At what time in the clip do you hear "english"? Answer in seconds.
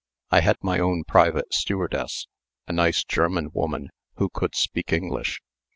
4.91-5.43